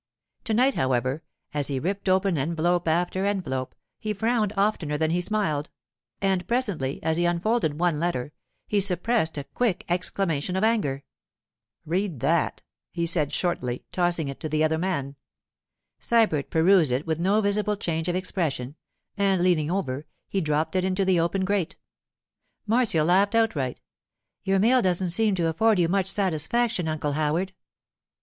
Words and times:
To 0.45 0.55
night, 0.55 0.73
however, 0.73 1.21
as 1.53 1.67
he 1.67 1.79
ripped 1.79 2.09
open 2.09 2.35
envelope 2.35 2.87
after 2.87 3.23
envelope, 3.23 3.75
he 3.99 4.13
frowned 4.15 4.51
oftener 4.57 4.97
than 4.97 5.11
he 5.11 5.21
smiled; 5.21 5.69
and 6.19 6.47
presently, 6.47 7.03
as 7.03 7.17
he 7.17 7.25
unfolded 7.25 7.79
one 7.79 7.99
letter, 7.99 8.33
he 8.67 8.79
suppressed 8.81 9.37
a 9.37 9.43
quick 9.43 9.85
exclamation 9.87 10.55
of 10.55 10.63
anger. 10.63 11.03
'Read 11.85 12.19
that,' 12.19 12.63
he 12.91 13.05
said 13.05 13.31
shortly, 13.31 13.85
tossing 13.91 14.27
it 14.27 14.39
to 14.39 14.49
the 14.49 14.63
other 14.63 14.79
man. 14.79 15.17
Sybert 15.99 16.49
perused 16.49 16.91
it 16.91 17.05
with 17.05 17.19
no 17.19 17.39
visible 17.39 17.75
change 17.77 18.07
of 18.09 18.15
expression, 18.15 18.75
and 19.17 19.43
leaning 19.43 19.69
over, 19.69 20.07
he 20.27 20.41
dropped 20.41 20.75
it 20.75 20.83
into 20.83 21.05
the 21.05 21.19
open 21.19 21.45
grate. 21.45 21.77
Marcia 22.65 23.03
laughed 23.03 23.35
outright. 23.35 23.81
'Your 24.43 24.57
mail 24.57 24.81
doesn't 24.81 25.11
seem 25.11 25.35
to 25.35 25.47
afford 25.47 25.77
you 25.77 25.87
much 25.87 26.07
satisfaction, 26.07 26.87
Uncle 26.87 27.11
Howard. 27.11 27.53